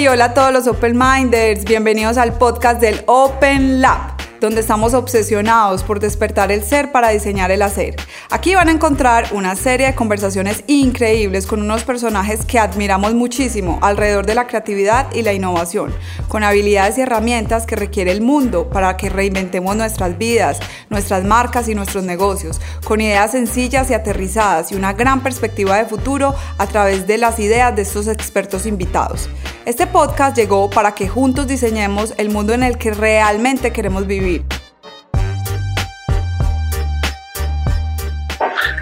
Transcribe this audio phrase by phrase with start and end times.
[0.00, 4.94] Hey, hola a todos los Open Minders, bienvenidos al podcast del Open Lab donde estamos
[4.94, 7.96] obsesionados por despertar el ser para diseñar el hacer.
[8.30, 13.78] Aquí van a encontrar una serie de conversaciones increíbles con unos personajes que admiramos muchísimo
[13.82, 15.94] alrededor de la creatividad y la innovación,
[16.28, 20.58] con habilidades y herramientas que requiere el mundo para que reinventemos nuestras vidas,
[20.88, 25.84] nuestras marcas y nuestros negocios, con ideas sencillas y aterrizadas y una gran perspectiva de
[25.84, 29.28] futuro a través de las ideas de estos expertos invitados.
[29.66, 34.44] Este podcast llegó para que juntos diseñemos el mundo en el que realmente queremos vivir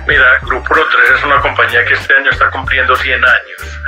[0.09, 0.86] Mira, Grupo 3
[1.19, 3.80] es una compañía que este año está cumpliendo 100 años.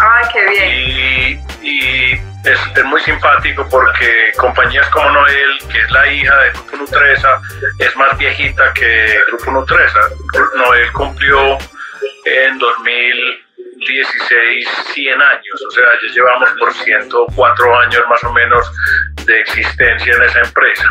[0.00, 1.46] ¡Ay, qué bien!
[1.62, 2.12] Y,
[2.48, 7.40] es, muy simpático porque compañías como Noel, que es la hija de Grupo Nutresa,
[7.78, 10.00] es más viejita que Grupo Nutresa.
[10.56, 11.58] Noel cumplió
[12.24, 12.58] en
[13.78, 18.72] 2016 100 años, o sea, ya llevamos por 104 años más o menos
[19.24, 20.84] de existencia en esa empresa.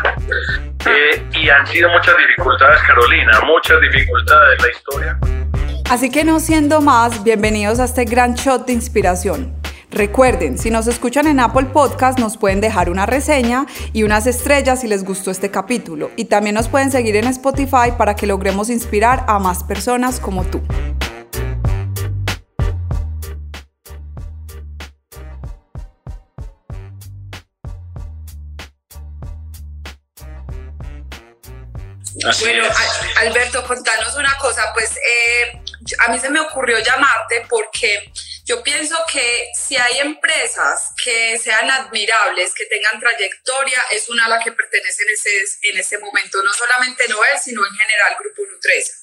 [0.88, 5.18] Eh, y han sido muchas dificultades, Carolina, muchas dificultades la historia.
[5.90, 9.54] Así que no siendo más, bienvenidos a este gran shot de inspiración.
[9.90, 14.82] Recuerden, si nos escuchan en Apple Podcast, nos pueden dejar una reseña y unas estrellas
[14.82, 16.10] si les gustó este capítulo.
[16.16, 20.44] Y también nos pueden seguir en Spotify para que logremos inspirar a más personas como
[20.44, 20.62] tú.
[32.40, 32.68] Bueno,
[33.16, 35.62] Alberto, contanos una cosa, pues eh,
[36.00, 38.12] a mí se me ocurrió llamarte porque
[38.44, 44.28] yo pienso que si hay empresas que sean admirables, que tengan trayectoria, es una a
[44.28, 45.30] la que pertenece en ese,
[45.68, 48.94] en ese momento, no solamente Noel, sino en general Grupo Nutresa.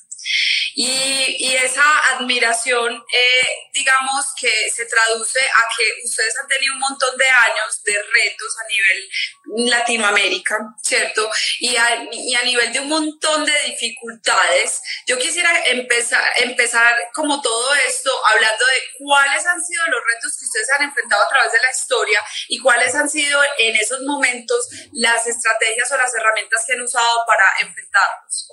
[0.77, 7.17] Y, esa admiración, eh, digamos que se traduce a que ustedes han tenido un montón
[7.17, 11.31] de años de retos a nivel Latinoamérica, ¿cierto?
[11.59, 14.81] Y a, y a nivel de un montón de dificultades.
[15.07, 20.45] Yo quisiera empezar, empezar como todo esto hablando de cuáles han sido los retos que
[20.45, 24.67] ustedes han enfrentado a través de la historia y cuáles han sido en esos momentos
[24.91, 28.49] las estrategias o las herramientas que han usado para enfrentarlos.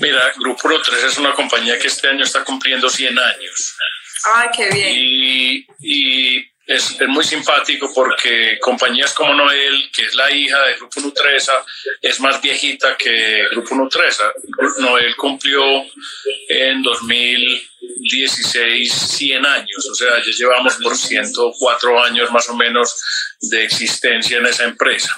[0.00, 3.76] Mira, Grupo 3 es una compañía que este año está cumpliendo 100 años.
[4.24, 4.94] ¡Ay, qué bien!
[5.80, 11.64] Y, es, muy simpático porque compañías como Noel, que es la hija de Grupo Nutresa,
[12.00, 14.32] es más viejita que Grupo Nutresa.
[14.78, 15.60] Noel cumplió
[16.48, 22.94] en 2016 100 años, o sea, ya llevamos por 104 años más o menos
[23.40, 25.12] de existencia en esa empresa.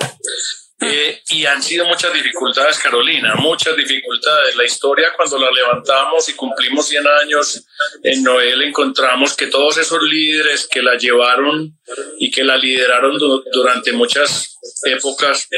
[0.80, 4.56] Eh, y han sido muchas dificultades, Carolina, muchas dificultades.
[4.56, 7.64] La historia, cuando la levantamos y cumplimos 100 años
[8.02, 11.78] en Noel, encontramos que todos esos líderes que la llevaron
[12.18, 13.16] y que la lideraron
[13.52, 15.48] durante muchas épocas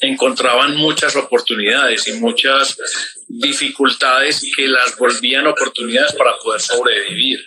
[0.00, 2.78] encontraban muchas oportunidades y muchas
[3.28, 7.40] dificultades que las volvían oportunidades para poder sobrevivir.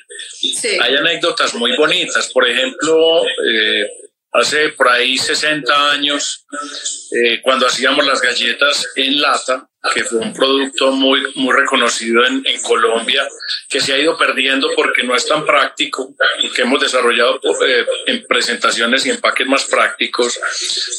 [0.81, 3.87] Hay anécdotas muy bonitas, por ejemplo, eh,
[4.31, 6.45] hace por ahí 60 años,
[7.11, 12.43] eh, cuando hacíamos las galletas en lata, que fue un producto muy, muy reconocido en,
[12.45, 13.25] en, Colombia,
[13.69, 16.13] que se ha ido perdiendo porque no es tan práctico
[16.53, 20.37] que hemos desarrollado eh, en presentaciones y empaques más prácticos,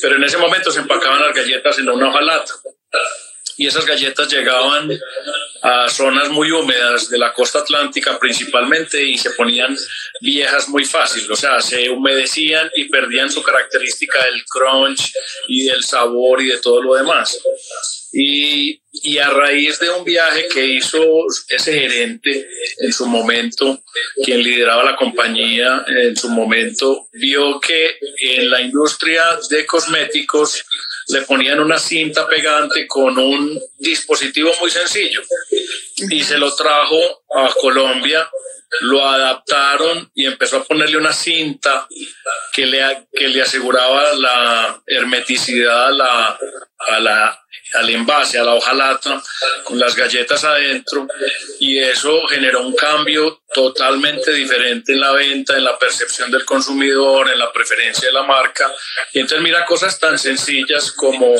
[0.01, 2.55] pero en ese momento se empacaban las galletas en una hoja lata
[3.60, 4.88] y esas galletas llegaban
[5.60, 9.76] a zonas muy húmedas de la costa atlántica principalmente y se ponían
[10.22, 15.12] viejas muy fácil, o sea, se humedecían y perdían su característica del crunch
[15.47, 17.38] y del sabor y de todo lo demás.
[18.15, 21.01] Y, y, a raíz de un viaje que hizo
[21.49, 23.83] ese gerente en su momento,
[24.25, 30.65] quien lideraba la compañía en su momento, vio que en la industria de cosméticos
[31.09, 35.22] le ponían una cinta pegante con un dispositivo muy sencillo
[36.09, 38.28] y se lo trajo a Colombia,
[38.83, 41.89] lo adaptaron y empezó a ponerle una cinta
[42.53, 46.39] que le, que le aseguraba la hermeticidad a la,
[46.78, 47.41] a la
[47.75, 48.54] al envase, a la
[49.65, 51.06] con las galletas adentro,
[51.59, 57.28] y eso generó un cambio totalmente diferente en la venta, en la percepción del consumidor,
[57.28, 58.72] en la preferencia de la marca.
[59.12, 61.34] Y entonces mira cosas tan sencillas como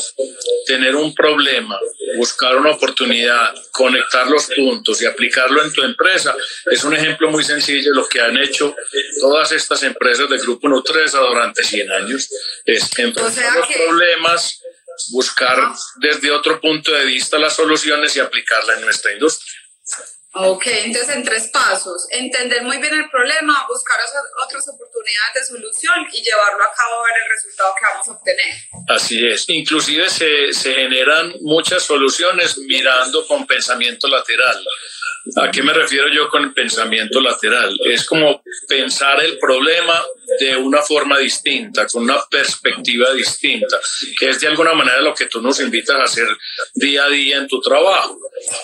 [0.67, 1.79] tener un problema,
[2.17, 6.35] buscar una oportunidad, conectar los puntos y aplicarlo en tu empresa.
[6.71, 8.75] Es un ejemplo muy sencillo de lo que han hecho
[9.21, 12.29] todas estas empresas del Grupo Nutresa durante 100 años.
[12.65, 14.61] Es enfrentar los problemas
[15.13, 15.59] buscar
[15.97, 19.53] desde otro punto de vista las soluciones y aplicarla en nuestra industria.
[20.33, 23.99] Ok, entonces en tres pasos, entender muy bien el problema, buscar
[24.47, 28.13] otras oportunidades de solución y llevarlo a cabo a ver el resultado que vamos a
[28.13, 28.55] obtener.
[28.89, 34.65] Así es, inclusive se, se generan muchas soluciones mirando con pensamiento lateral.
[35.37, 37.79] ¿A qué me refiero yo con pensamiento lateral?
[37.85, 40.03] Es como pensar el problema
[40.39, 43.79] de una forma distinta, con una perspectiva distinta,
[44.19, 46.27] que es de alguna manera lo que tú nos invitas a hacer
[46.75, 48.19] día a día en tu trabajo.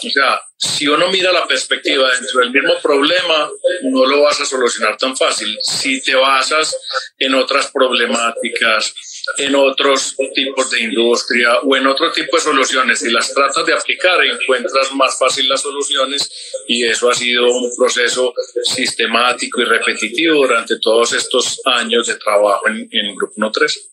[0.07, 3.51] O sea, si uno mira la perspectiva dentro del mismo problema,
[3.83, 5.55] no lo vas a solucionar tan fácil.
[5.61, 6.75] Si te basas
[7.19, 8.95] en otras problemáticas,
[9.39, 13.73] en otros tipos de industria o en otro tipo de soluciones y las tratas de
[13.73, 16.31] aplicar, encuentras más fácil las soluciones
[16.67, 18.33] y eso ha sido un proceso
[18.65, 23.91] sistemático y repetitivo durante todos estos años de trabajo en, en Grupo No 3.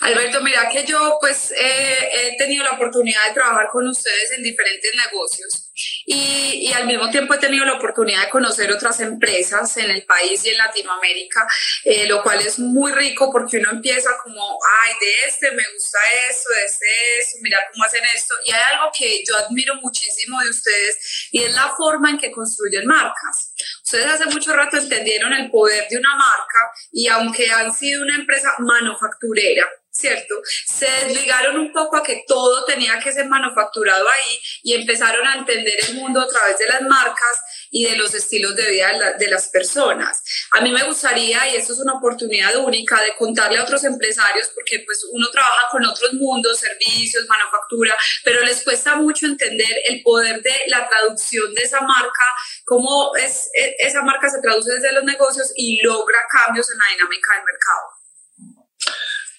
[0.00, 4.92] Alberto, mira que yo pues he tenido la oportunidad de trabajar con ustedes en diferentes
[4.94, 5.61] negocios
[6.06, 10.04] y, y, al mismo tiempo he tenido la oportunidad de conocer otras empresas en el
[10.04, 11.46] país y en Latinoamérica,
[11.84, 15.98] eh, lo cual es muy rico porque uno empieza como, ay, de este me gusta
[16.30, 16.86] esto, de este
[17.20, 18.34] esto, mira cómo hacen esto.
[18.46, 22.30] Y hay algo que yo admiro muchísimo de ustedes y es la forma en que
[22.30, 23.51] construyen marcas.
[23.92, 26.58] Ustedes hace mucho rato entendieron el poder de una marca
[26.92, 30.34] y aunque han sido una empresa manufacturera, ¿cierto?
[30.66, 35.36] Se desligaron un poco a que todo tenía que ser manufacturado ahí y empezaron a
[35.36, 39.28] entender el mundo a través de las marcas y de los estilos de vida de,
[39.28, 40.22] las personas.
[40.52, 44.50] A mí me gustaría, y esto es una oportunidad única, de contarle a otros empresarios,
[44.54, 50.02] porque pues uno trabaja con otros mundos, servicios, manufactura, pero les cuesta mucho entender el
[50.02, 52.24] poder de la traducción de esa marca,
[52.64, 56.86] cómo es, e, esa marca se traduce desde los negocios y logra cambios en la
[56.92, 58.02] dinámica del mercado.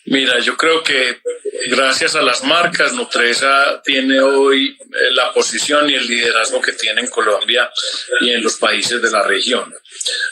[0.06, 1.22] Mira, yo creo que
[1.68, 7.02] gracias a las marcas, Nutresa tiene hoy eh, la posición y el liderazgo que tiene
[7.02, 7.72] en Colombia
[8.20, 9.74] y en los países de la región.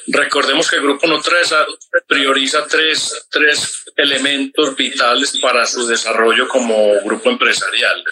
[0.08, 1.66] Recordemos que el Grupo Nutresa
[2.06, 8.04] prioriza tres, tres elementos vitales para su desarrollo como grupo empresarial.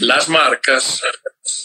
[0.00, 1.02] Las marcas,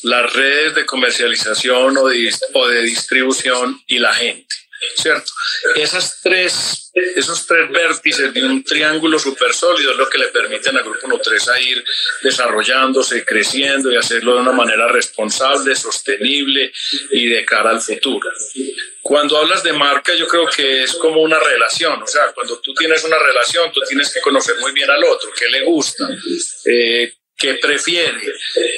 [0.04, 4.56] las redes de comercialización o de, o de distribución y la gente.
[4.96, 5.32] ¿Cierto?
[5.76, 10.78] Esas tres, esos tres vértices de un triángulo súper sólido es lo que le permiten
[10.78, 11.84] al Grupo Nutresa ir
[12.22, 16.72] desarrollándose, creciendo y hacerlo de una manera responsable, sostenible
[17.12, 18.30] y de cara al futuro.
[19.02, 22.74] Cuando hablas de marca, yo creo que es como una relación, o sea, cuando tú
[22.74, 26.08] tienes una relación, tú tienes que conocer muy bien al otro, qué le gusta,
[26.66, 28.22] eh, qué prefiere,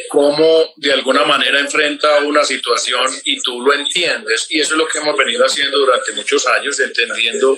[0.09, 4.47] cómo de alguna manera enfrenta una situación y tú lo entiendes.
[4.49, 7.57] Y eso es lo que hemos venido haciendo durante muchos años, entendiendo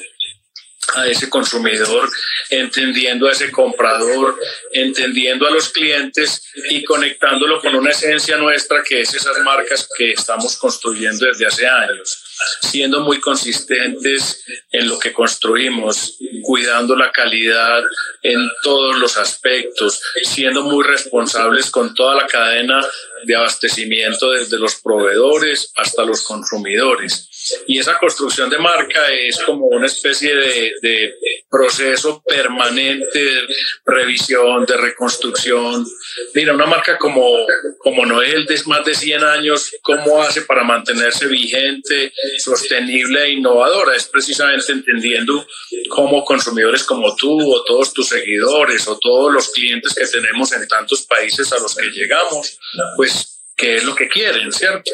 [0.95, 2.09] a ese consumidor,
[2.49, 4.39] entendiendo a ese comprador,
[4.71, 10.11] entendiendo a los clientes y conectándolo con una esencia nuestra que es esas marcas que
[10.11, 12.23] estamos construyendo desde hace años,
[12.61, 17.83] siendo muy consistentes en lo que construimos, cuidando la calidad
[18.23, 22.85] en todos los aspectos, siendo muy responsables con toda la cadena
[23.23, 27.27] de abastecimiento desde los proveedores hasta los consumidores.
[27.67, 31.13] Y esa construcción de marca es como una especie de, de
[31.49, 33.41] proceso permanente de
[33.85, 35.85] revisión, de reconstrucción.
[36.33, 37.45] Mira, una marca como,
[37.79, 43.95] como Noel de más de 100 años, ¿cómo hace para mantenerse vigente, sostenible e innovadora?
[43.95, 45.45] Es precisamente entendiendo
[45.89, 50.67] cómo consumidores como tú o todos tus seguidores o todos los clientes que tenemos en
[50.67, 52.59] tantos países a los que llegamos,
[52.95, 54.89] pues qué es lo que quieren, ¿cierto?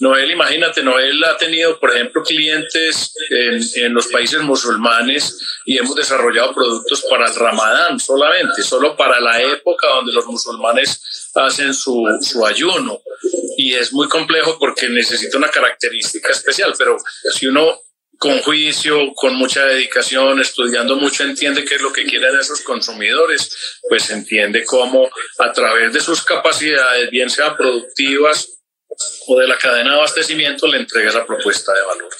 [0.00, 5.94] Noel, imagínate, Noel ha tenido, por ejemplo, clientes en, en, los países musulmanes y hemos
[5.94, 12.04] desarrollado productos para el ramadán solamente, solo para la época donde los musulmanes hacen su,
[12.20, 13.00] su ayuno.
[13.56, 16.96] Y es muy complejo porque necesita una característica especial, pero
[17.32, 17.80] si uno
[18.24, 23.54] con juicio, con mucha dedicación, estudiando mucho, entiende qué es lo que quieren esos consumidores,
[23.86, 28.62] pues entiende cómo a través de sus capacidades, bien sean productivas
[29.26, 32.14] o de la cadena de abastecimiento, le entrega esa propuesta de valor.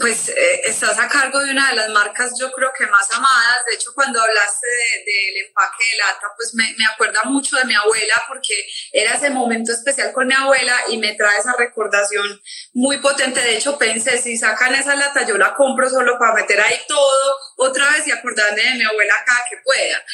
[0.00, 3.64] Pues eh, estás a cargo de una de las marcas yo creo que más amadas.
[3.66, 4.66] De hecho, cuando hablaste
[5.04, 8.54] del empaque de lata, pues me, me, acuerda mucho de mi abuela porque
[8.92, 12.40] era ese momento especial con mi abuela y me trae esa recordación
[12.72, 13.40] muy potente.
[13.40, 17.36] De hecho, pensé, si sacan esa lata, yo la compro solo para meter ahí todo
[17.56, 20.04] otra vez y acordarme de mi abuela cada que pueda.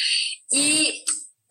[0.51, 1.05] Y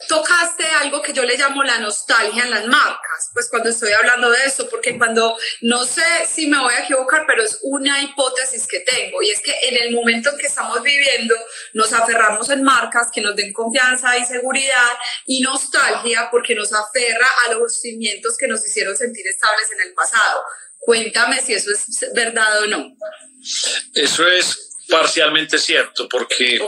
[0.07, 4.31] tocaste algo que yo le llamo la nostalgia en las marcas, pues cuando estoy hablando
[4.31, 8.67] de eso, porque cuando, no sé si me voy a equivocar, pero es una hipótesis
[8.69, 11.35] que tengo, y es que en el momento en que estamos viviendo,
[11.75, 14.93] nos aferramos en marcas que nos den confianza y seguridad
[15.27, 19.95] y nostalgia porque nos aferra a los cimientos que nos hicieron sentir estables en el
[19.95, 20.43] pasado.
[20.79, 22.97] Cuéntame si eso es verdad o no.
[23.95, 26.59] Eso es parcialmente cierto, porque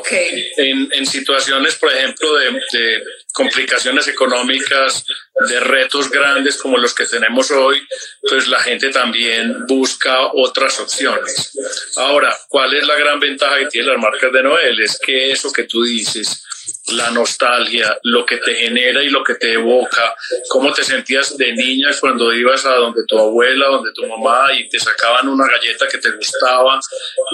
[0.57, 5.05] en, en, situaciones, por ejemplo, de, de, complicaciones económicas,
[5.49, 7.81] de retos grandes como los que tenemos hoy,
[8.29, 11.53] pues la gente también busca otras opciones.
[11.97, 14.81] Ahora, ¿cuál es la gran ventaja que tienen las marcas de Noel?
[14.81, 16.45] Es que eso que tú dices,
[16.93, 20.15] la nostalgia, lo que te genera y lo que te evoca,
[20.49, 24.69] cómo te sentías de niña cuando ibas a donde tu abuela, donde tu mamá y
[24.69, 26.81] te sacaban una galleta que te gustaba,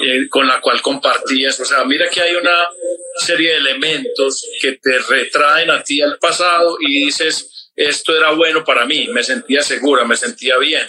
[0.04, 1.58] eh, con la cual compartías.
[1.60, 2.68] O sea, mira que hay una
[3.16, 8.64] serie de elementos que te retraen a ti al pasado y dices, esto era bueno
[8.64, 10.82] para mí, me sentía segura, me sentía bien.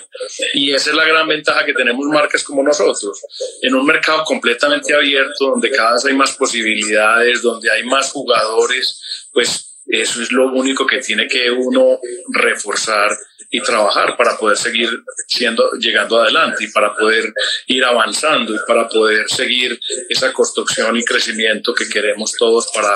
[0.53, 3.20] Y esa es la gran ventaja que tenemos marcas como nosotros.
[3.62, 9.27] En un mercado completamente abierto, donde cada vez hay más posibilidades, donde hay más jugadores,
[9.34, 13.12] pues eso es lo único que tiene que uno reforzar
[13.50, 14.89] y trabajar para poder seguir
[15.27, 17.34] siendo, llegando adelante y para poder
[17.68, 22.94] ir avanzando y para poder seguir esa construcción y crecimiento que queremos todos para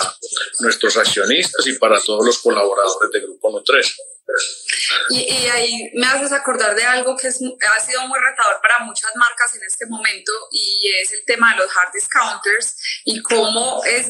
[0.60, 3.96] nuestros accionistas y para todos los colaboradores de Grupo Nutres.
[5.10, 8.79] Y, y, ahí me haces acordar de algo que es, ha sido muy retador para
[8.86, 13.84] muchas marcas en este momento y es el tema de los hard discounters y cómo
[13.84, 14.08] es,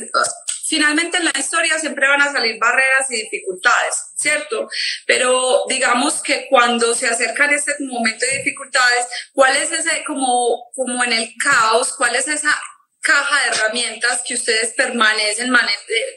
[0.71, 4.69] finalmente en la historia siempre van a salir barreras y dificultades, ¿cierto?
[5.05, 11.03] Pero digamos que cuando se acercan este momento de dificultades, ¿cuál es ese, como, como
[11.03, 12.57] en el caos, cuál es esa
[13.01, 15.51] caja de herramientas que ustedes permanecen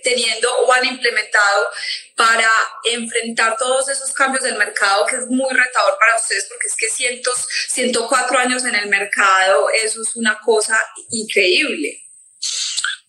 [0.04, 1.66] teniendo o han implementado
[2.14, 2.48] para
[2.92, 6.88] enfrentar todos esos cambios del mercado que es muy retador para ustedes porque es que
[6.90, 10.80] cientos, 104 años en el mercado, eso es una cosa
[11.10, 12.03] increíble.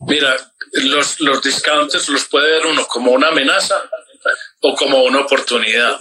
[0.07, 0.35] Mira,
[0.73, 3.89] los, los discounters los puede ver uno como una amenaza
[4.61, 5.99] o como una oportunidad.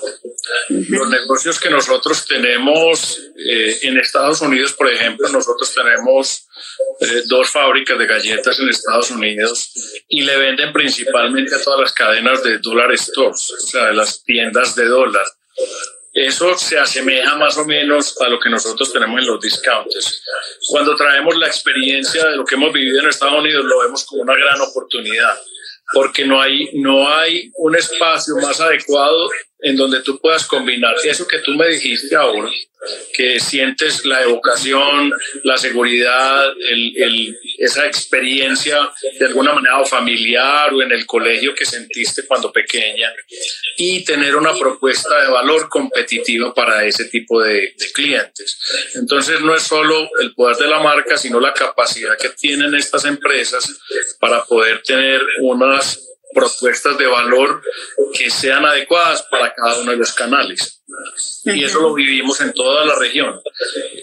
[0.68, 6.46] Los negocios que nosotros tenemos eh, en Estados Unidos, por ejemplo, nosotros tenemos
[7.00, 9.73] eh, dos fábricas de galletas en Estados Unidos
[10.08, 14.23] y le venden principalmente a todas las cadenas de dollar stores, o sea, de las
[14.25, 15.26] tiendas de dólar.
[16.14, 20.23] Eso se asemeja más o menos a lo que nosotros tenemos en los discounters.
[20.68, 24.23] Cuando traemos la experiencia de lo que hemos vivido en Estados Unidos, lo vemos como
[24.23, 25.37] una gran oportunidad,
[25.92, 29.28] porque no hay, no hay un espacio más adecuado
[29.64, 32.50] en donde tú puedas combinar eso que tú me dijiste ahora,
[33.14, 35.11] que sientes la evocación,
[35.42, 42.26] la seguridad, el, esa experiencia de alguna manera familiar o en el colegio que sentiste
[42.26, 43.11] cuando pequeña
[43.78, 48.59] y tener una propuesta de valor competitiva para ese tipo de, de clientes.
[48.97, 53.06] Entonces no es solo el poder de la marca, sino la capacidad que tienen estas
[53.06, 53.66] empresas
[54.21, 57.62] para poder tener unas propuestas de valor
[58.12, 60.82] que sean adecuadas para cada uno de los canales.
[61.44, 63.40] Y eso lo vivimos en toda la región,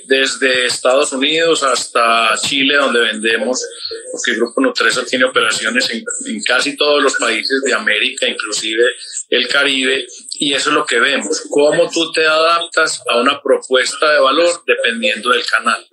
[0.05, 3.63] desde Estados Unidos hasta Chile, donde vendemos,
[4.11, 8.83] porque el Grupo Nutresa tiene operaciones en, en, casi todos los países de América, inclusive
[9.29, 14.11] el Caribe, y eso es lo que vemos, cómo tú te adaptas a una propuesta
[14.11, 15.85] de valor dependiendo del canal.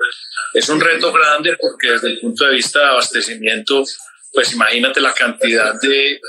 [0.55, 3.85] Es un reto grande porque desde el punto de vista de abastecimiento
[4.33, 6.21] pues imagínate la cantidad de,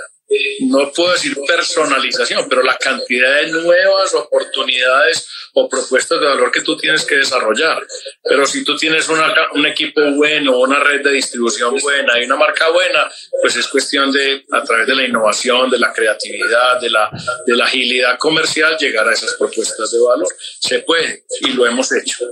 [0.61, 6.61] no puedo decir personalización, pero la cantidad de nuevas oportunidades o propuestas de valor que
[6.61, 7.85] tú tienes que desarrollar.
[8.23, 12.35] Pero si tú tienes una, un equipo bueno, una red de distribución buena y una
[12.35, 13.09] marca buena,
[13.41, 17.09] pues es cuestión de, a través de la innovación, de la creatividad, de la,
[17.45, 20.27] de la agilidad comercial, llegar a esas propuestas de valor.
[20.59, 22.25] Se puede y lo hemos hecho.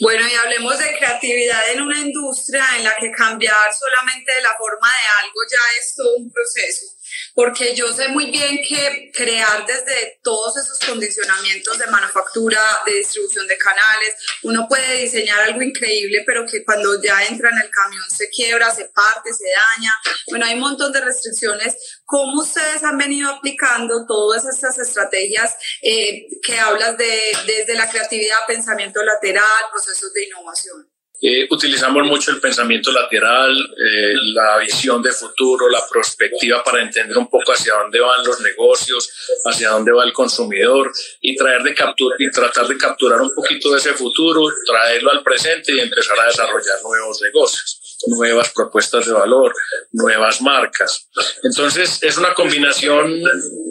[0.00, 4.54] Bueno, y hablemos de creatividad en una industria en la que cambiar solamente de la
[4.58, 6.97] forma de algo ya es todo un proceso
[7.38, 13.46] porque yo sé muy bien que crear desde todos esos condicionamientos de manufactura, de distribución
[13.46, 18.02] de canales, uno puede diseñar algo increíble, pero que cuando ya entra en el camión
[18.10, 19.92] se quiebra, se parte, se daña.
[20.30, 21.76] Bueno, hay un montón de restricciones.
[22.04, 28.48] ¿Cómo ustedes han venido aplicando todas estas estrategias eh, que hablas de desde la creatividad,
[28.48, 30.97] pensamiento lateral, procesos de innovación?
[31.20, 37.18] Eh, utilizamos mucho el pensamiento lateral, eh, la visión de futuro, la perspectiva para entender
[37.18, 39.10] un poco hacia dónde van los negocios,
[39.44, 43.72] hacia dónde va el consumidor y traer de captura y tratar de capturar un poquito
[43.72, 47.77] de ese futuro, traerlo al presente y empezar a desarrollar nuevos negocios.
[48.06, 49.54] Nuevas propuestas de valor,
[49.92, 51.08] nuevas marcas.
[51.42, 53.20] Entonces es una combinación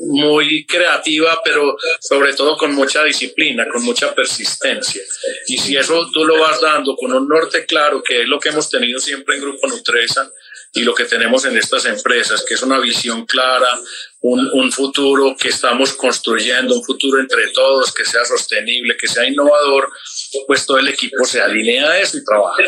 [0.08, 5.02] muy creativa, pero sobre todo con mucha disciplina, con mucha persistencia.
[5.48, 8.50] Y si eso tú lo vas dando con un norte claro, que es lo que
[8.50, 10.32] hemos tenido siempre en Grupo Nutresa,
[10.74, 13.80] y lo que tenemos en estas empresas, que es una visión clara,
[14.22, 19.28] un, un, futuro que estamos construyendo, un futuro entre todos, que sea sostenible, que sea
[19.28, 19.90] innovador,
[20.46, 22.64] pues todo el equipo se alinea a eso y trabaja.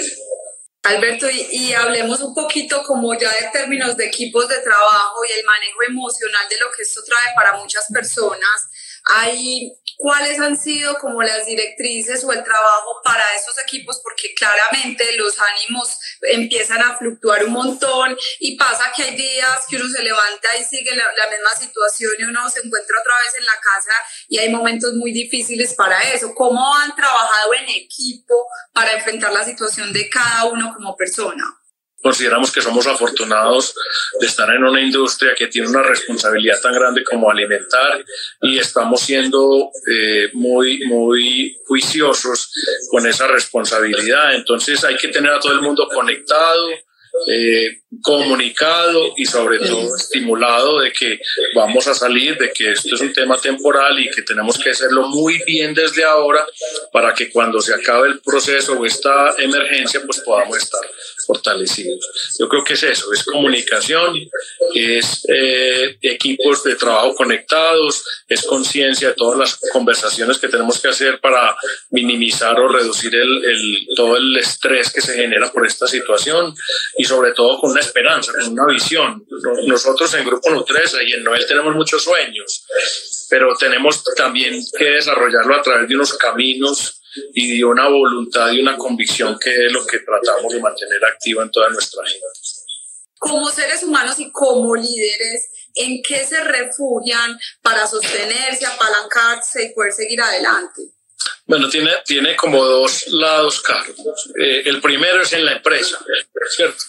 [0.84, 5.46] Alberto, y, hablemos un poquito como ya de términos de equipos de trabajo y el
[5.46, 8.70] manejo emocional de lo que esto trae para muchas personas.
[9.16, 15.18] Hay cuáles han sido como las directrices o el trabajo para esos equipos, porque claramente
[15.18, 20.02] los ánimos empiezan a fluctuar un montón y pasa que hay días que uno se
[20.02, 23.60] levanta y sigue la, la, misma situación y uno se encuentra otra vez en la
[23.62, 23.92] casa
[24.30, 26.34] y hay momentos muy difíciles para eso.
[26.34, 28.48] ¿Cómo han trabajado en equipo
[28.80, 31.44] para enfrentar la situación de cada uno como persona?
[32.02, 33.76] consideramos que somos afortunados
[34.22, 38.06] de estar en una industria que tiene una responsabilidad tan grande como alimentar
[38.42, 42.54] y estamos siendo eh, muy, muy juiciosos
[42.90, 44.34] con esa responsabilidad.
[44.34, 46.70] Entonces hay que tener a todo el mundo conectado,
[47.28, 51.20] eh, comunicado y sobre todo estimulado de que
[51.56, 55.08] vamos a salir, de que esto es un tema temporal y que tenemos que hacerlo
[55.08, 56.46] muy bien desde ahora
[56.92, 60.82] para que cuando se acabe el proceso o esta emergencia pues podamos estar
[61.30, 62.10] fortalecidos.
[62.40, 64.16] Yo creo que es eso, es comunicación,
[64.74, 70.88] es eh, equipos de trabajo conectados, es conciencia de todas las conversaciones que tenemos que
[70.88, 71.56] hacer para
[71.92, 76.56] minimizar o reducir el, el, todo el estrés que se genera por esta situación
[76.98, 79.24] y sobre todo con una esperanza, con una visión.
[79.68, 82.66] Nosotros en Grupo Nutresa y en Noel tenemos muchos sueños,
[83.30, 86.99] pero tenemos también que desarrollarlo a través de unos caminos
[87.34, 91.44] y de una voluntad y una convicción que es lo que tratamos de mantener activa
[91.44, 92.26] en toda nuestra gente.
[93.18, 99.92] Como seres humanos y como líderes, ¿en qué se refugian para sostenerse, apalancarse y poder
[99.92, 100.82] seguir adelante?
[101.46, 104.32] Bueno, tiene, tiene como dos lados, Carlos.
[104.40, 106.00] Eh, el primero es en la empresa,
[106.56, 106.84] ¿cierto?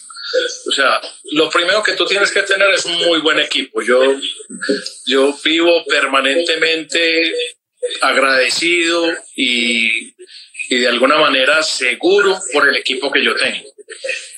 [0.68, 1.00] O sea,
[1.32, 3.82] lo primero que tú tienes que tener es un muy buen equipo.
[3.82, 4.00] Yo,
[5.06, 7.32] yo vivo permanentemente
[8.00, 9.06] agradecido
[9.36, 10.14] y,
[10.68, 13.68] y de alguna manera seguro por el equipo que yo tengo.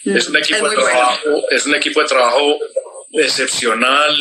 [0.04, 2.58] Es un equipo de trabajo, es un equipo de trabajo
[3.12, 4.16] excepcional,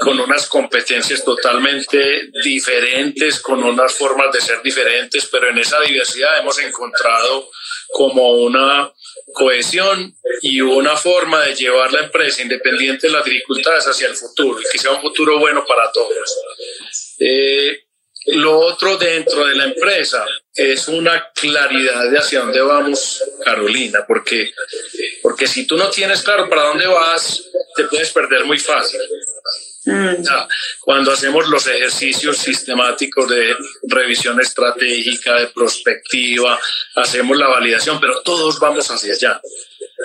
[0.00, 6.40] con unas competencias totalmente diferentes, con unas formas de ser diferentes, pero en esa diversidad
[6.40, 7.48] hemos encontrado
[7.92, 8.92] como una
[9.32, 14.60] cohesión y una forma de llevar la empresa independiente de las dificultades hacia el futuro
[14.60, 16.36] y que sea un futuro bueno para todos.
[17.20, 17.84] Eh,
[18.26, 24.52] lo otro dentro de la empresa es una claridad de hacia dónde vamos, Carolina, porque,
[25.22, 27.42] porque si tú no tienes claro para dónde vas,
[27.74, 29.00] te puedes perder muy fácil.
[29.84, 30.22] Mm.
[30.80, 33.56] Cuando hacemos los ejercicios sistemáticos de
[33.88, 36.58] revisión estratégica, de prospectiva,
[36.94, 39.40] hacemos la validación, pero todos vamos hacia allá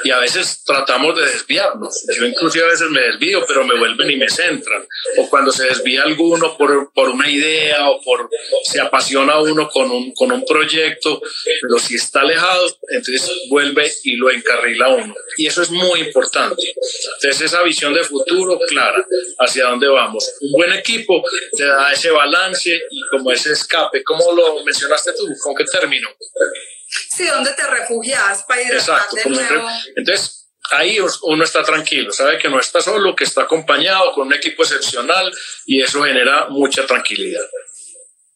[0.03, 2.05] y a veces tratamos de desviarnos.
[2.15, 4.85] Yo inclusive a veces me desvío, pero me vuelven y me centran.
[5.17, 8.29] O cuando se desvía alguno por, por una idea o por
[8.63, 11.21] se apasiona uno con un, con un proyecto,
[11.61, 15.15] pero si está alejado, entonces vuelve y lo encarrila uno.
[15.37, 16.61] Y eso es muy importante.
[17.15, 19.05] Entonces esa visión de futuro clara,
[19.39, 20.29] hacia dónde vamos.
[20.41, 21.23] Un buen equipo
[21.55, 24.03] te da ese balance y como ese escape.
[24.03, 25.27] ¿Cómo lo mencionaste tú?
[25.41, 26.09] ¿Con qué término?
[26.87, 29.67] Sí, ¿dónde te refugias para ir Exacto, de nuevo?
[29.95, 34.33] Entonces, ahí uno está tranquilo, sabe que no está solo, que está acompañado con un
[34.33, 35.31] equipo excepcional
[35.65, 37.45] y eso genera mucha tranquilidad.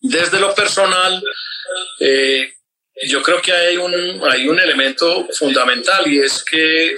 [0.01, 1.23] Desde lo personal,
[1.99, 2.53] eh,
[3.03, 6.95] yo creo que hay un, hay un elemento fundamental y es que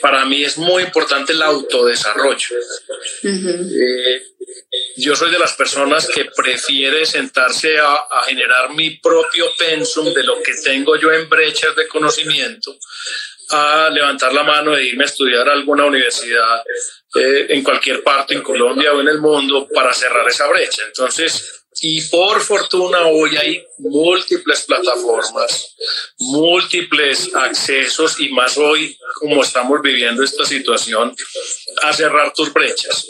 [0.00, 2.56] para mí es muy importante el autodesarrollo.
[3.22, 4.22] eh,
[4.96, 10.42] yo soy de las personas que prefiere sentarse a, generar mi propio pensum de lo
[10.42, 12.76] que tengo yo en brechas de conocimiento
[13.50, 16.62] a levantar la mano e irme a estudiar a alguna universidad
[17.14, 20.82] eh, en cualquier parte, en Colombia o en el mundo, para cerrar esa brecha.
[20.86, 25.74] Entonces, y por fortuna hoy hay múltiples plataformas,
[26.18, 31.14] múltiples accesos y más hoy como estamos viviendo esta situación,
[31.82, 33.06] a cerrar tus brechas.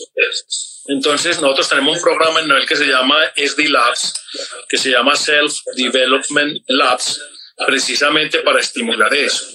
[0.87, 4.15] Entonces nosotros tenemos un programa en el que se llama SD Labs,
[4.69, 7.21] que se llama Self Development Labs,
[7.67, 9.47] precisamente para estimular eso.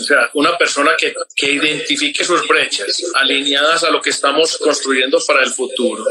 [0.00, 5.18] O sea, una persona que, que identifique sus brechas alineadas a lo que estamos construyendo
[5.26, 6.04] para el futuro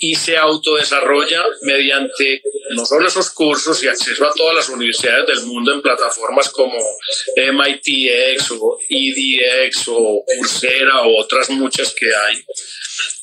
[0.00, 5.46] y se autodesarrolla mediante no solo esos cursos y acceso a todas las universidades del
[5.46, 6.78] mundo en plataformas como
[7.36, 12.44] MITx o EDX o Coursera o otras muchas que hay,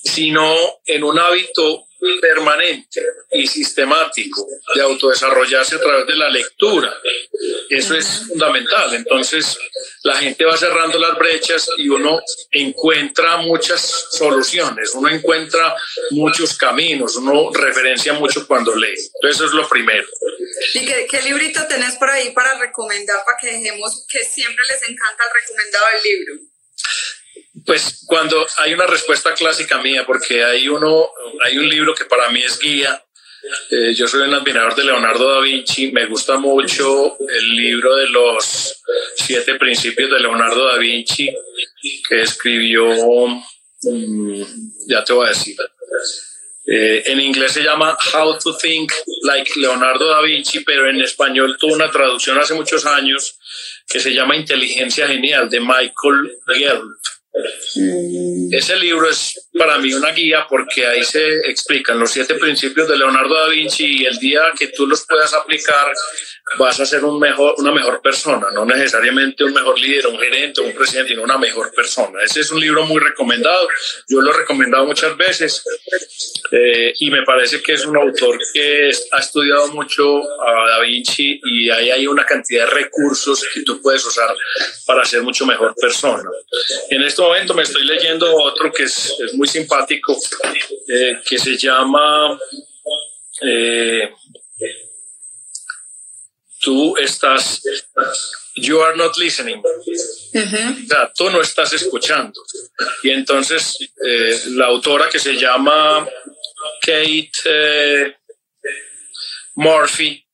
[0.04, 0.56] sino
[0.86, 1.88] en un hábito
[2.22, 6.94] permanente y sistemático de autodesarrollarse a través de la lectura.
[7.70, 8.94] Eso es fundamental.
[8.94, 9.58] Entonces,
[10.04, 15.76] la gente va cerrando las brechas y uno encuentra muchas soluciones, uno encuentra
[16.12, 18.96] muchos caminos, uno referencia mucho cuando lee.
[19.16, 20.08] Entonces, eso es lo primero.
[20.74, 24.82] ¿Y qué, qué librito tenés por ahí para recomendar, para que dejemos que siempre les
[24.84, 26.53] encanta el recomendado del libro?
[27.66, 31.10] Pues cuando hay una respuesta clásica mía, porque hay uno,
[31.46, 33.04] hay un libro que para mí es guía.
[33.70, 35.92] Eh, yo soy un admirador de Leonardo da Vinci.
[35.92, 38.82] Me gusta mucho el libro de los
[39.16, 41.30] siete principios de Leonardo da Vinci
[42.08, 42.88] que escribió.
[43.82, 44.42] Mm,
[44.88, 45.56] ya te voy a decir.
[46.66, 51.58] Eh, en inglés se llama How to Think Like Leonardo da Vinci, pero en español
[51.60, 53.38] tuvo una traducción hace muchos años
[53.88, 56.98] que se llama Inteligencia Genial de Michael Gelb.
[58.52, 62.98] Ese libro es para mí una guía porque ahí se explican los siete principios de
[62.98, 65.92] Leonardo da Vinci y el día que tú los puedas aplicar
[66.58, 70.62] vas a ser un mejor, una mejor persona, no necesariamente un mejor líder, un gerente,
[70.62, 72.22] un presidente, sino una mejor persona.
[72.24, 73.68] Ese es un libro muy recomendado,
[74.10, 75.64] yo lo he recomendado muchas veces
[76.52, 81.40] eh, y me parece que es un autor que ha estudiado mucho a Da Vinci
[81.44, 84.36] y ahí hay una cantidad de recursos que tú puedes usar
[84.86, 86.30] para ser mucho mejor persona.
[86.90, 90.16] En este momento me estoy leyendo otro que es, es muy simpático,
[90.88, 92.38] eh, que se llama...
[93.42, 94.10] Eh,
[96.64, 97.62] tú estás,
[98.56, 99.62] you are not listening.
[99.62, 102.34] O sea, tú no estás escuchando.
[103.04, 106.08] Y entonces eh, la autora que se llama
[106.82, 108.16] Kate eh,
[109.56, 110.26] Murphy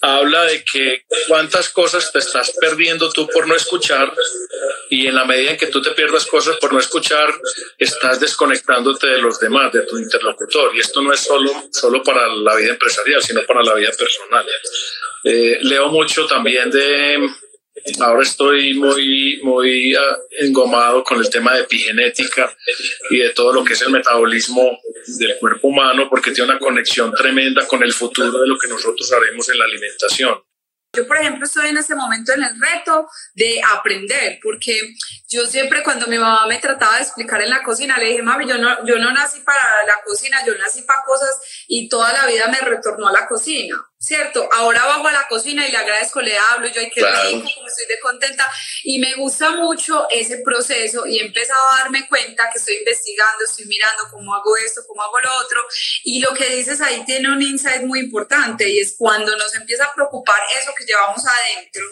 [0.00, 4.12] habla de que cuántas cosas te estás perdiendo tú por no escuchar
[4.88, 7.32] y en la medida en que tú te pierdas cosas por no escuchar,
[7.78, 10.74] estás desconectándote de los demás, de tu interlocutor.
[10.74, 14.46] Y esto no es solo, solo para la vida empresarial, sino para la vida personal.
[15.24, 17.18] Eh, leo mucho también de,
[18.00, 22.54] ahora estoy muy, muy ah, engomado con el tema de epigenética
[23.10, 24.78] y de todo lo que es el metabolismo
[25.18, 29.12] del cuerpo humano, porque tiene una conexión tremenda con el futuro de lo que nosotros
[29.12, 30.40] haremos en la alimentación.
[30.92, 34.76] Yo, por ejemplo, estoy en ese momento en el reto de aprender, porque
[35.28, 38.48] yo siempre cuando mi mamá me trataba de explicar en la cocina, le dije, mami,
[38.48, 41.29] yo no, yo no nací para la cocina, yo nací para cosas
[41.72, 43.76] y toda la vida me retornó a la cocina.
[44.00, 44.48] ¿cierto?
[44.52, 47.68] Ahora bajo a la cocina y le agradezco, le hablo, yo, ay, qué rico, como
[47.68, 48.50] estoy de contenta.
[48.82, 53.44] Y me gusta mucho ese proceso y he empezado a darme cuenta que estoy investigando,
[53.44, 55.60] estoy mirando cómo hago esto, cómo hago lo otro.
[56.02, 59.84] Y lo que dices ahí tiene un insight muy importante y es cuando nos empieza
[59.84, 61.82] a preocupar eso que llevamos adentro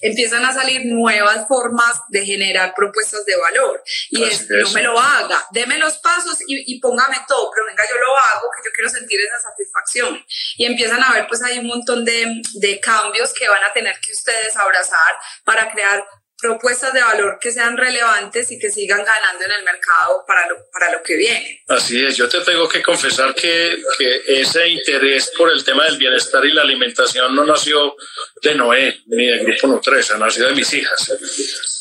[0.00, 3.82] empiezan a salir nuevas formas de generar propuestas de valor.
[4.10, 7.84] Y es, no me lo haga, deme los pasos y, y, póngame todo, pero venga,
[7.88, 10.24] yo lo hago, que yo quiero sentir esa satisfacción.
[10.56, 13.98] Y empiezan a ver, pues hay un montón de, de cambios que van a tener
[14.00, 16.04] que ustedes abrazar para crear
[16.40, 20.56] propuestas de valor que sean relevantes y que sigan ganando en el mercado para lo,
[20.70, 21.62] para lo que viene.
[21.66, 25.98] Así es, yo te tengo que confesar que, que, ese interés por el tema del
[25.98, 27.96] bienestar y la alimentación no nació
[28.40, 31.12] de Noé ni del Grupo Nutresa, nació de mis hijas,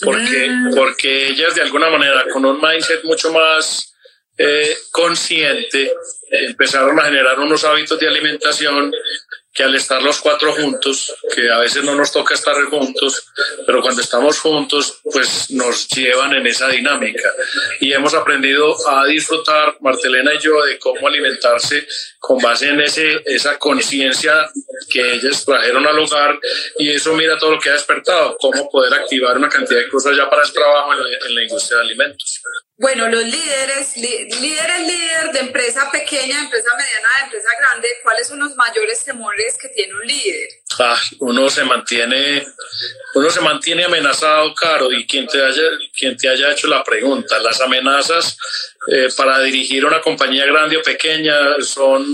[0.02, 0.76] porque, mm.
[0.76, 3.94] porque ellas de alguna manera con un mindset mucho más
[4.40, 5.92] eh, consciente
[6.30, 8.92] empezaron a generar unos hábitos de alimentación
[9.58, 13.26] que al estar los cuatro juntos, que a veces no nos toca estar juntos,
[13.66, 17.34] pero cuando estamos juntos, pues nos llevan en esa dinámica.
[17.80, 21.88] Y hemos aprendido a disfrutar, Martelena y yo, de cómo alimentarse
[22.20, 24.48] con base en ese, esa conciencia
[24.92, 26.40] que ellas trajeron al hogar
[26.78, 30.16] y eso mira todo lo que ha despertado, cómo poder activar una cantidad de cosas
[30.16, 32.42] ya para el trabajo en la industria de alimentos.
[32.80, 38.40] Bueno, los líderes, líderes, líder de empresa pequeña, empresa mediana, de empresa grande, ¿cuáles son
[38.40, 40.50] los mayores temores que tiene un líder?
[40.78, 42.46] Ah, uno se mantiene,
[43.16, 45.64] uno se mantiene amenazado, Caro, y quien te haya,
[45.98, 48.38] quien te haya hecho la pregunta, las amenazas
[48.92, 52.06] eh, para dirigir una compañía grande o pequeña son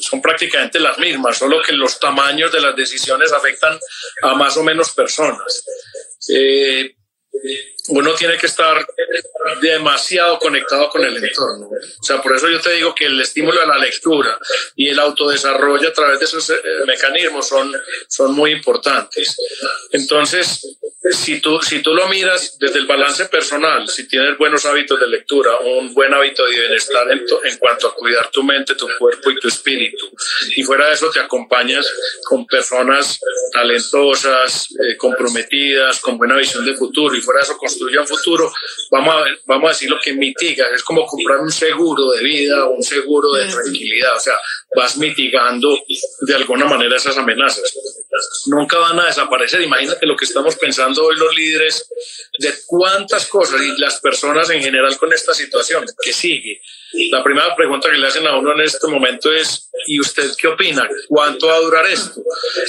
[0.00, 3.78] son prácticamente las mismas, solo que los tamaños de las decisiones afectan
[4.22, 5.64] a más o menos personas.
[6.28, 6.94] Eh,
[7.90, 8.86] uno tiene que estar
[9.60, 11.66] demasiado conectado con el entorno.
[11.68, 14.38] O sea, por eso yo te digo que el estímulo de la lectura
[14.76, 17.72] y el autodesarrollo a través de esos eh, mecanismos son,
[18.08, 19.36] son muy importantes.
[19.92, 20.76] Entonces,
[21.10, 25.06] si tú, si tú lo miras desde el balance personal, si tienes buenos hábitos de
[25.06, 29.30] lectura, un buen hábito de bienestar en, en, cuanto a cuidar tu mente, tu cuerpo
[29.30, 30.10] y tu espíritu,
[30.56, 31.90] y fuera de eso te acompañas
[32.24, 33.18] con personas
[33.52, 38.52] talentosas, eh, comprometidas, con buena visión de futuro, y fuera de eso construye un futuro,
[38.90, 42.66] vamos a, vamos a decir lo que mitiga, es como comprar un seguro de vida
[42.66, 44.34] o un seguro de tranquilidad, o sea,
[44.76, 45.78] vas mitigando
[46.20, 47.72] de alguna manera esas amenazas.
[48.46, 51.88] Nunca van a desaparecer, imagínate lo que estamos pensando hoy los líderes
[52.38, 56.60] de cuántas cosas y las personas en general con esta situación que sigue.
[57.10, 60.48] La primera pregunta que le hacen a uno en este momento es, ¿y usted qué
[60.48, 60.88] opina?
[61.08, 62.20] ¿Cuánto va a durar esto?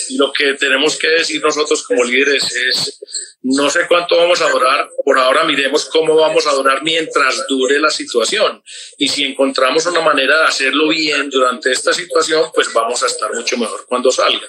[0.09, 2.99] Y lo que tenemos que decir nosotros como líderes es,
[3.43, 7.79] no sé cuánto vamos a durar, por ahora miremos cómo vamos a durar mientras dure
[7.79, 8.61] la situación.
[8.97, 13.33] Y si encontramos una manera de hacerlo bien durante esta situación, pues vamos a estar
[13.33, 14.47] mucho mejor cuando salga.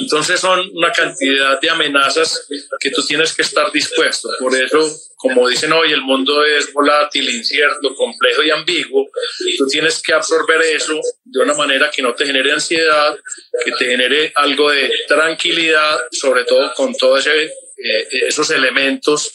[0.00, 2.46] Entonces son una cantidad de amenazas
[2.80, 4.30] que tú tienes que estar dispuesto.
[4.38, 4.80] Por eso,
[5.16, 9.10] como dicen hoy, el mundo es volátil, incierto, complejo y ambiguo.
[9.58, 13.14] Tú tienes que absorber eso de una manera que no te genere ansiedad,
[13.62, 19.32] que te genere algo de tranquilidad, sobre todo con todo ese eh, esos elementos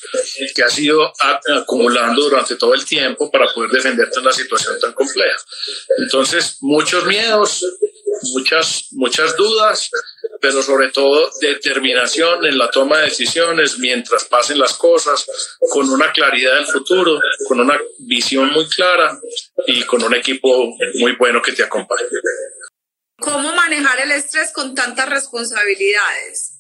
[0.56, 1.12] que has ido
[1.50, 5.38] acumulando durante todo el tiempo para poder defenderte en una situación tan compleja.
[5.98, 7.66] Entonces, muchos miedos,
[8.34, 9.90] muchas, muchas dudas,
[10.42, 15.26] pero sobre todo determinación en la toma de decisiones mientras pasen las cosas,
[15.72, 19.20] con una claridad del futuro, con una visión muy clara
[19.66, 22.04] y con un equipo muy bueno que te acompañe.
[23.20, 26.57] ¿Cómo manejar el estrés con tantas responsabilidades?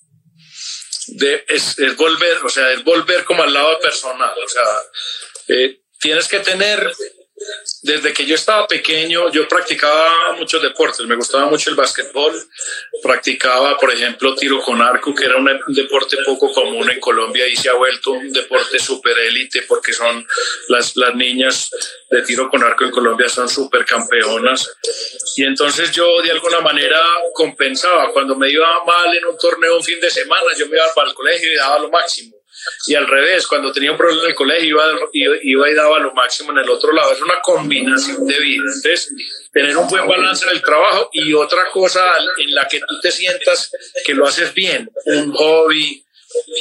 [1.07, 4.63] De, es, volver, o sea, es volver como al lado personal, o sea,
[5.47, 6.91] eh, tienes que tener
[7.83, 11.05] desde que yo estaba pequeño, yo practicaba muchos deportes.
[11.05, 12.33] Me gustaba mucho el básquetbol.
[13.03, 17.55] Practicaba, por ejemplo, tiro con arco, que era un deporte poco común en Colombia y
[17.55, 20.25] se ha vuelto un deporte super élite porque son
[20.69, 21.69] las, las niñas
[22.09, 24.67] de tiro con arco en Colombia son super campeonas.
[25.35, 27.01] Y entonces yo de alguna manera
[27.33, 28.11] compensaba.
[28.11, 31.09] Cuando me iba mal en un torneo un fin de semana, yo me iba para
[31.09, 32.36] el colegio y daba lo máximo
[32.87, 34.83] y al revés, cuando tenía un problema en el colegio iba,
[35.41, 37.13] iba, y daba lo máximo en el otro lado.
[37.13, 38.63] Es una combinación de vida.
[38.65, 39.13] Entonces,
[39.51, 42.03] tener un buen balance en el trabajo y otra cosa
[42.37, 43.71] en la que tú te sientas
[44.05, 46.03] que lo haces bien, un hobby,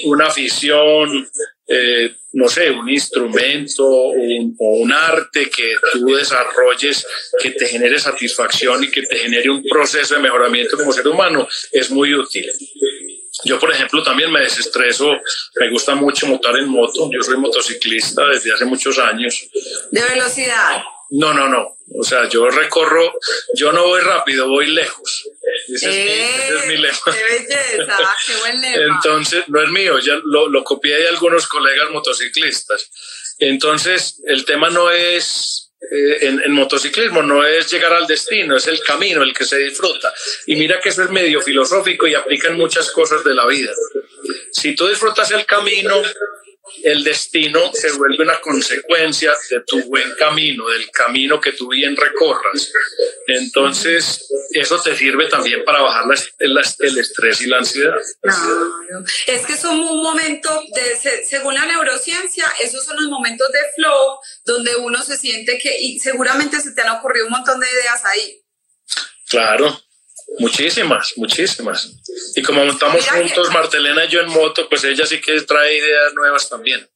[0.04, 1.28] una afición,
[1.68, 7.06] eh, no sé, un instrumento o un arte que tú desarrolles
[7.40, 11.48] que te genere satisfacción y que te genere un proceso de mejoramiento como ser humano,
[11.72, 12.50] es muy útil.
[13.44, 15.16] Yo, por ejemplo, también me desestreso,
[15.56, 19.48] me gusta mucho montar en moto, yo soy motociclista desde hace muchos años.
[19.90, 20.82] ¿De velocidad?
[21.10, 21.76] No, no, no.
[21.94, 23.12] O sea, yo recorro,
[23.54, 25.28] yo no voy rápido, voy lejos.
[25.68, 26.78] Ese, es, mi, ¡Eh!
[26.78, 26.98] lema.
[27.04, 27.98] ¡Qué belleza!
[28.26, 28.94] ¡Qué buen lema!
[28.94, 32.90] Entonces, no es mío, ya lo, lo copié de algunos colegas motociclistas.
[33.38, 38.80] Entonces, el tema no es eh, en, motociclismo no es llegar al destino, es el
[38.80, 40.12] camino el que se disfruta.
[40.46, 43.72] Y mira que eso es medio filosófico y aplica en muchas cosas de la vida.
[44.52, 46.02] Si tú disfrutas el camino,
[46.82, 51.96] el destino se vuelve una consecuencia de tu buen camino, del camino que tú bien
[51.96, 52.72] recorras.
[53.26, 56.04] Entonces, eso te sirve también para bajar
[56.38, 57.96] el estrés y la ansiedad.
[59.26, 64.18] Es que es un momento, de, según la neurociencia, esos son los momentos de flow
[64.44, 68.04] donde uno se siente que, y seguramente se te han ocurrido un montón de ideas
[68.04, 68.42] ahí.
[69.28, 69.80] Claro,
[70.38, 71.92] Muchísimas, muchísimas.
[72.34, 76.14] Y como montamos juntos, Martelena y yo en moto, pues ella sí que trae ideas
[76.14, 76.88] nuevas también.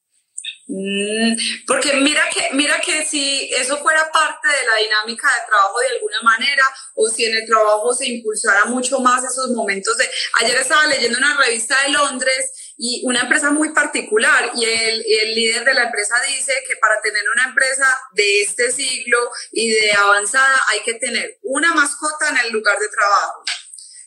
[0.72, 1.34] Mm,
[1.66, 5.88] porque mira que, mira que si eso fuera parte de la dinámica de trabajo de
[5.88, 6.62] alguna manera,
[6.94, 10.08] o si en el trabajo se impulsara mucho más esos momentos de...
[10.34, 15.34] Ayer estaba leyendo una revista de Londres y una empresa muy particular y el, el
[15.34, 19.18] líder de la empresa dice que para tener una empresa de este siglo
[19.52, 23.44] y de avanzada hay que tener una mascota en el lugar de trabajo.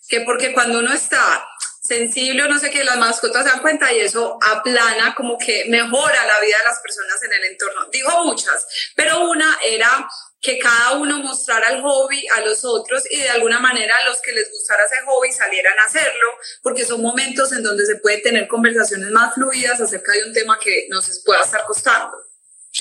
[0.10, 1.48] Que porque cuando uno está
[1.84, 5.66] sensible o no sé qué, las mascotas se dan cuenta y eso aplana, como que
[5.68, 7.86] mejora la vida de las personas en el entorno.
[7.92, 10.10] Digo muchas, pero una era
[10.44, 14.20] que cada uno mostrara el hobby a los otros y de alguna manera a los
[14.22, 16.28] que les gustara ese hobby salieran a hacerlo,
[16.62, 20.60] porque son momentos en donde se puede tener conversaciones más fluidas acerca de un tema
[20.60, 22.23] que nos pueda estar costando.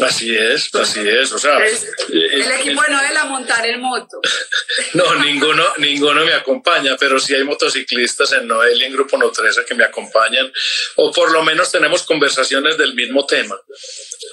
[0.01, 1.33] Así es, así es.
[1.33, 1.79] O sea, eh,
[2.11, 4.21] el equipo de Noel montar en moto.
[4.95, 9.31] no, ninguno, ninguno me acompaña, pero sí hay motociclistas en Noel y en Grupo No
[9.31, 10.51] 13 que me acompañan,
[10.97, 13.59] o por lo menos tenemos conversaciones del mismo tema.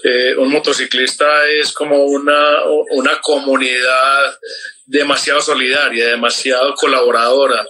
[0.04, 4.40] Eh, un motociclista es como una, una comunidad
[4.86, 7.68] demasiado solidaria, demasiado colaboradora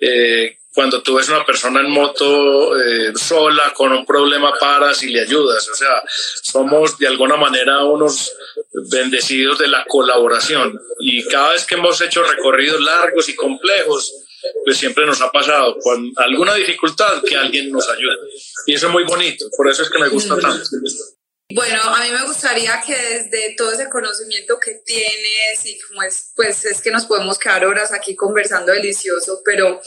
[0.00, 5.08] eh, cuando tú ves una persona en moto eh, sola con un problema paras y
[5.08, 5.66] le ayudas.
[5.70, 6.02] O sea,
[6.42, 8.30] somos de alguna manera unos
[8.90, 14.12] bendecidos de la colaboración y cada vez que hemos hecho recorridos largos y complejos,
[14.66, 18.16] pues siempre nos ha pasado con alguna dificultad que alguien nos ayude.
[18.66, 20.62] Y eso es muy bonito, por eso es que me gusta tanto.
[21.54, 26.32] Bueno, a mí me gustaría que desde todo ese conocimiento que tienes y como es,
[26.34, 29.80] pues es que nos podemos quedar horas aquí conversando delicioso, pero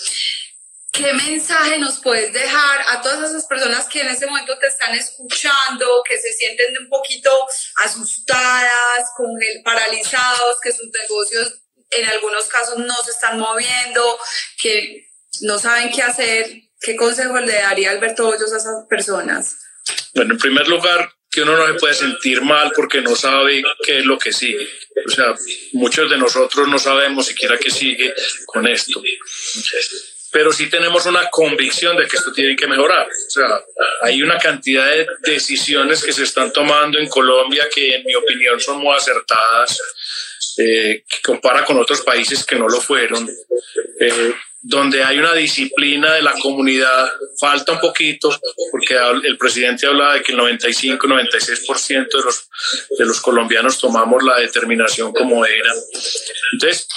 [0.92, 4.96] ¿Qué mensaje nos puedes dejar a todas esas personas que en ese momento te están
[4.96, 7.30] escuchando, que se sienten un poquito
[7.84, 9.12] asustadas,
[9.64, 14.20] paralizados, que sus negocios en algunos casos no se están moviendo,
[14.62, 15.08] que
[15.42, 16.50] no saben qué hacer?
[16.82, 19.58] ¿Qué consejo le daría Alberto Hoyos a esas personas?
[20.16, 24.00] Bueno, en primer lugar, que uno no se puede sentir mal porque no sabe qué
[24.00, 24.68] es lo que sigue.
[25.06, 25.36] O sea,
[25.74, 28.14] muchos de nosotros no sabemos siquiera qué sigue
[28.48, 29.02] con esto
[30.32, 33.08] pero sí tenemos una convicción de que esto tiene que mejorar.
[33.08, 33.64] O sea,
[34.02, 38.60] hay una cantidad de decisiones que se están tomando en Colombia que en mi opinión
[38.60, 39.80] son muy acertadas,
[40.58, 43.28] eh, que compara con otros países que no lo fueron,
[44.00, 48.30] eh, donde hay una disciplina de la comunidad, falta un poquito,
[48.72, 52.50] porque el presidente hablaba de que el 95-96% de los,
[52.98, 55.72] de los colombianos tomamos la determinación como era.
[56.52, 56.88] Entonces,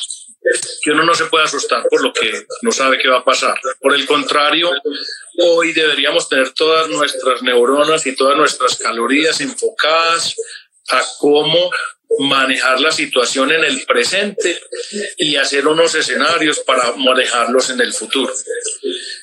[0.83, 3.59] que uno no se puede asustar por lo que no sabe qué va a pasar.
[3.81, 4.70] Por el contrario,
[5.38, 10.35] hoy deberíamos tener todas nuestras neuronas y todas nuestras calorías enfocadas
[10.90, 11.70] a cómo
[12.18, 14.61] manejar la situación en el presente
[15.16, 18.33] y hacer unos escenarios para manejarlos en el futuro.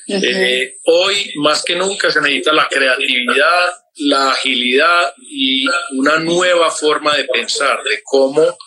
[0.08, 7.16] Eh, hoy, más que nunca, se necesita la creatividad, la agilidad y una nueva forma
[7.16, 8.58] de pensar de cómo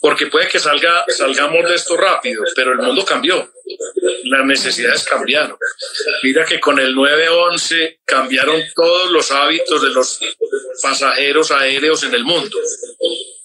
[0.00, 3.50] porque puede que salga, salgamos de esto rápido, pero el mundo cambió,
[4.24, 5.56] las necesidades cambiaron.
[6.22, 10.20] Mira que con el 911 cambiaron todos los hábitos de los
[10.82, 12.56] pasajeros aéreos en el mundo,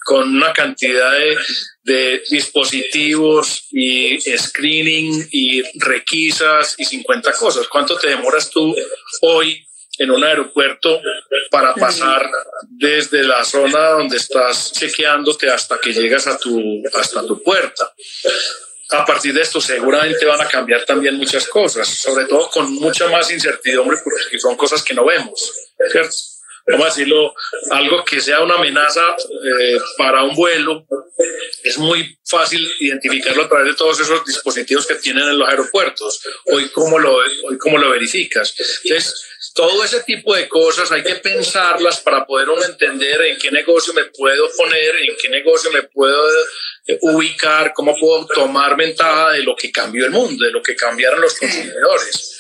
[0.06, 1.38] con una cantidad de,
[1.84, 7.68] de dispositivos y screening y requisas y 50 cosas.
[7.68, 8.76] ¿Cuánto te demoras tú
[9.22, 9.66] hoy
[9.98, 11.02] en un aeropuerto
[11.52, 12.30] para pasar
[12.68, 17.94] desde la zona donde estás chequeándote hasta que llegas a tu, hasta tu puerta.
[18.90, 23.08] A partir de esto seguramente van a cambiar también muchas cosas, sobre todo con mucha
[23.08, 25.52] más incertidumbre porque son cosas que no vemos,
[25.92, 26.16] ¿cierto?
[26.66, 27.34] Vamos a decirlo,
[27.72, 30.86] algo que sea una amenaza eh, para un vuelo,
[31.64, 36.22] es muy fácil identificarlo a través de todos esos dispositivos que tienen en los aeropuertos.
[36.46, 38.56] Hoy, ¿cómo lo, hoy cómo lo verificas?
[38.84, 43.94] Entonces, todo ese tipo de cosas hay que pensarlas para poder entender en qué negocio
[43.94, 46.30] me puedo poner, en qué negocio me puedo
[46.88, 50.76] eh, ubicar, cómo puedo tomar ventaja de lo que cambió el mundo, de lo que
[50.76, 52.40] cambiaron los consumidores.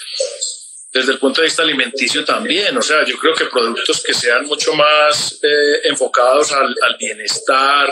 [0.94, 4.46] Desde el punto de vista alimenticio también, o sea, yo creo que productos que sean
[4.46, 7.90] mucho más eh, enfocados al, al bienestar,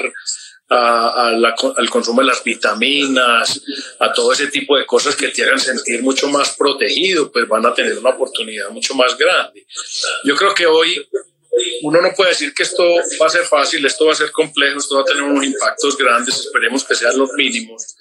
[0.72, 3.62] al consumo de las vitaminas,
[4.00, 7.66] a todo ese tipo de cosas que te hagan sentir mucho más protegido, pues van
[7.66, 9.66] a tener una oportunidad mucho más grande.
[10.24, 11.06] Yo creo que hoy
[11.82, 12.84] uno no puede decir que esto
[13.22, 15.98] va a ser fácil, esto va a ser complejo, esto va a tener unos impactos
[15.98, 17.96] grandes, esperemos que sean los mínimos,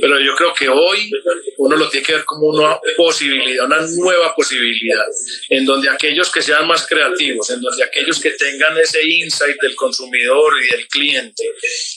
[0.00, 1.10] pero yo creo que hoy
[1.58, 5.04] uno lo tiene que ver como una posibilidad, una nueva posibilidad,
[5.50, 9.76] en donde aquellos que sean más creativos, en donde aquellos que tengan ese insight del
[9.76, 11.44] consumidor y del cliente,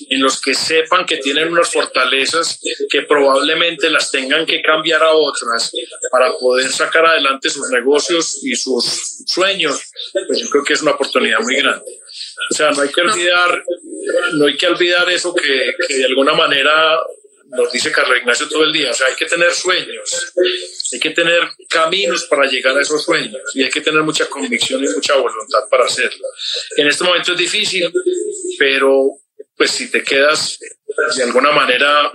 [0.09, 5.11] en los que sepan que tienen unas fortalezas que probablemente las tengan que cambiar a
[5.11, 5.71] otras
[6.11, 9.81] para poder sacar adelante sus negocios y sus sueños,
[10.27, 11.99] pues yo creo que es una oportunidad muy grande.
[12.51, 13.63] O sea, no hay que olvidar,
[14.33, 16.99] no hay que olvidar eso que, que de alguna manera
[17.51, 20.33] nos dice Carlos Ignacio todo el día, o sea, hay que tener sueños,
[20.93, 24.83] hay que tener caminos para llegar a esos sueños y hay que tener mucha convicción
[24.83, 26.27] y mucha voluntad para hacerlo.
[26.77, 27.91] En este momento es difícil,
[28.57, 29.09] pero
[29.55, 30.59] pues si te quedas
[31.15, 32.11] de alguna manera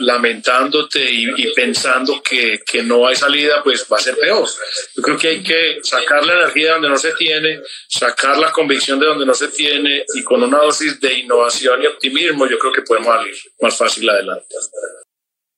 [0.00, 4.48] lamentándote y, pensando que, que, no hay salida, pues va a ser peor.
[4.94, 8.52] Yo creo que hay que sacar la energía de donde no se tiene, sacar la
[8.52, 12.58] convicción de donde no se tiene y con una dosis de innovación y optimismo yo
[12.58, 14.54] creo que podemos salir más fácil adelante.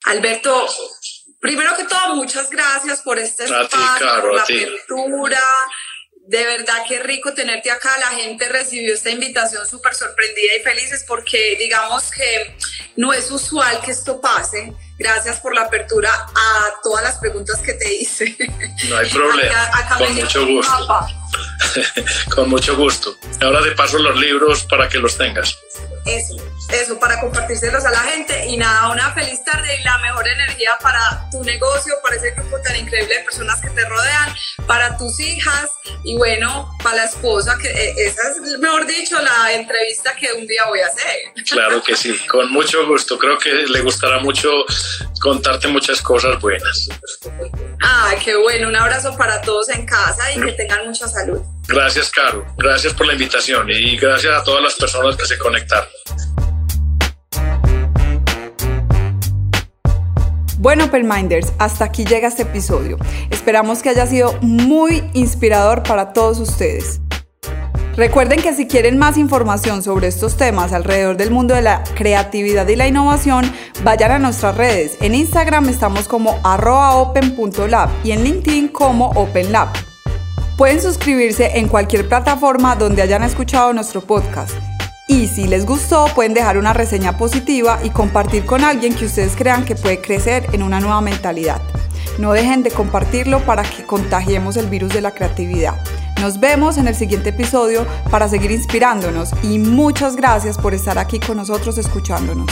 [0.04, 0.66] Alberto,
[1.40, 5.42] primero que todo, muchas gracias por este espacio, por la apertura,
[6.28, 7.90] de verdad qué rico tenerte acá.
[7.98, 12.54] La gente recibió esta invitación súper sorprendida y felices porque digamos que
[12.96, 14.74] no es usual que esto pase.
[14.98, 18.36] Gracias por la apertura a todas las preguntas que te hice.
[18.88, 19.70] No hay problema.
[19.96, 21.06] con mucho gusto.
[22.34, 23.16] con mucho gusto.
[23.40, 25.56] Ahora te paso los libros para que los tengas.
[26.16, 26.36] Eso,
[26.72, 28.46] eso, para compartírselos a la gente.
[28.46, 32.60] Y nada, una feliz tarde y la mejor energía para tu negocio, para ese grupo
[32.62, 34.34] tan increíble de personas que te rodean,
[34.66, 35.70] para tus hijas
[36.04, 40.46] y bueno, para la esposa, que eh, esa es, mejor dicho, la entrevista que un
[40.46, 41.32] día voy a hacer.
[41.48, 43.18] Claro que sí, con mucho gusto.
[43.18, 44.50] Creo que le gustará mucho
[45.20, 46.88] contarte muchas cosas buenas.
[47.80, 48.68] Ay, qué bueno.
[48.68, 51.40] Un abrazo para todos en casa y que tengan mucha salud.
[51.68, 52.46] Gracias, Caro.
[52.56, 55.88] Gracias por la invitación y gracias a todas las personas que se conectaron.
[60.56, 62.96] Bueno, Open Minders, hasta aquí llega este episodio.
[63.30, 67.00] Esperamos que haya sido muy inspirador para todos ustedes.
[67.96, 72.66] Recuerden que si quieren más información sobre estos temas alrededor del mundo de la creatividad
[72.68, 73.52] y la innovación,
[73.82, 74.96] vayan a nuestras redes.
[75.00, 79.87] En Instagram estamos como open.lab y en LinkedIn como OpenLab.
[80.58, 84.50] Pueden suscribirse en cualquier plataforma donde hayan escuchado nuestro podcast.
[85.06, 89.36] Y si les gustó, pueden dejar una reseña positiva y compartir con alguien que ustedes
[89.36, 91.62] crean que puede crecer en una nueva mentalidad.
[92.18, 95.80] No dejen de compartirlo para que contagiemos el virus de la creatividad.
[96.20, 101.20] Nos vemos en el siguiente episodio para seguir inspirándonos y muchas gracias por estar aquí
[101.20, 102.50] con nosotros escuchándonos.